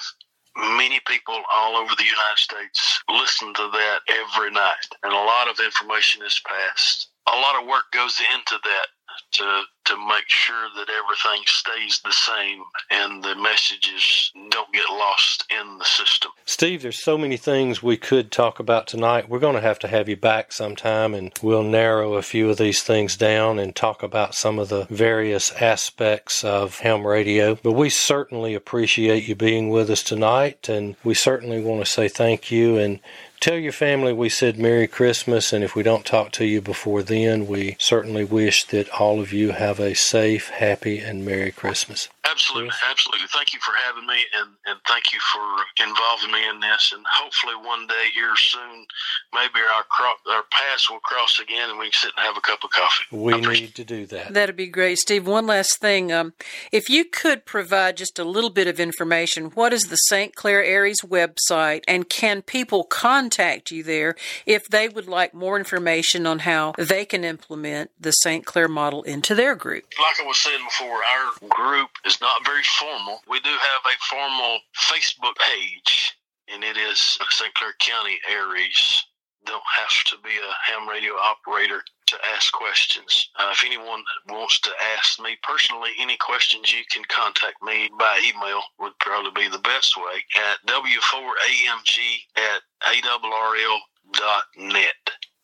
[0.77, 5.49] Many people all over the United States listen to that every night, and a lot
[5.49, 7.11] of information is passed.
[7.33, 8.87] A lot of work goes into that
[9.33, 15.45] to to make sure that everything stays the same and the messages don't get lost
[15.51, 16.33] in the system.
[16.45, 19.29] Steve, there's so many things we could talk about tonight.
[19.29, 22.57] We're going to have to have you back sometime and we'll narrow a few of
[22.57, 27.55] these things down and talk about some of the various aspects of ham radio.
[27.55, 32.09] But we certainly appreciate you being with us tonight and we certainly want to say
[32.09, 32.99] thank you and
[33.41, 37.05] Tell your family we said Merry Christmas, and if we don't talk to you before
[37.05, 42.09] then, we certainly wish that all of you have a safe, happy, and Merry Christmas.
[42.25, 43.27] Absolutely, absolutely.
[43.29, 46.93] Thank you for having me, and, and thank you for involving me in this.
[46.95, 48.87] And hopefully, one day here soon,
[49.33, 52.41] maybe our cro- our paths will cross again, and we can sit and have a
[52.41, 53.05] cup of coffee.
[53.13, 54.35] We need to do that.
[54.35, 55.27] That'd be great, Steve.
[55.27, 56.35] One last thing, um,
[56.71, 60.35] if you could provide just a little bit of information, what is the St.
[60.35, 63.28] Clair ARES website, and can people contact
[63.71, 64.15] you there
[64.47, 68.45] if they would like more information on how they can implement the St.
[68.45, 69.85] Clair model into their group?
[69.99, 73.21] Like I was saying before, our group is not very formal.
[73.29, 76.17] We do have a formal Facebook page,
[76.53, 77.55] and it is St.
[77.55, 79.05] Clair County ARES.
[79.45, 83.31] Don't have to be a ham radio operator to ask questions.
[83.39, 88.21] Uh, if anyone wants to ask me personally any questions, you can contact me by
[88.25, 91.99] email, would probably be the best way, at w4amg
[92.37, 93.79] at arrl
[94.13, 94.95] dot net.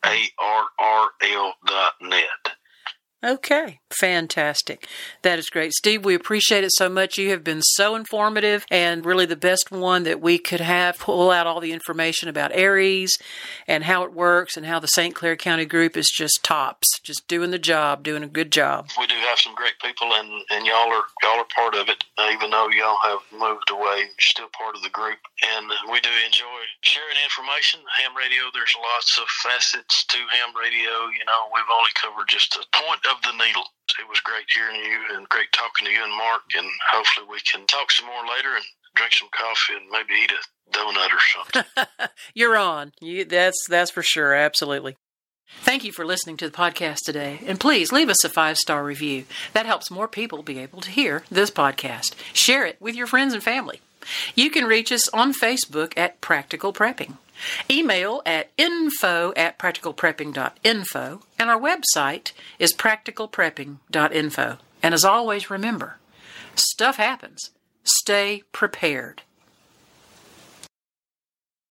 [0.04, 2.43] A-R-R-L dot net.
[3.24, 4.86] Okay, fantastic.
[5.22, 5.72] That is great.
[5.72, 7.16] Steve, we appreciate it so much.
[7.16, 11.30] You have been so informative and really the best one that we could have pull
[11.30, 13.16] out all the information about ARES
[13.66, 15.14] and how it works and how the St.
[15.14, 18.90] Clair County group is just tops, just doing the job, doing a good job.
[18.98, 22.04] We do have some great people and, and y'all are y'all are part of it,
[22.18, 25.16] uh, even though y'all have moved away, you're still part of the group.
[25.56, 27.80] And we do enjoy sharing information.
[27.96, 31.08] Ham radio, there's lots of facets to ham radio.
[31.08, 33.64] You know, we've only covered just a point of the needle.
[33.98, 36.42] It was great hearing you and great talking to you and Mark.
[36.56, 40.32] And hopefully we can talk some more later and drink some coffee and maybe eat
[40.32, 42.08] a donut or something.
[42.34, 42.92] You're on.
[43.00, 44.34] You, that's that's for sure.
[44.34, 44.96] Absolutely.
[45.60, 48.82] Thank you for listening to the podcast today, and please leave us a five star
[48.82, 49.24] review.
[49.52, 52.14] That helps more people be able to hear this podcast.
[52.32, 53.80] Share it with your friends and family.
[54.34, 57.18] You can reach us on Facebook at Practical Prepping.
[57.70, 64.58] Email at info at practicalprepping.info, and our website is practicalprepping.info.
[64.82, 65.98] And as always, remember
[66.54, 67.50] stuff happens.
[67.82, 69.22] Stay prepared.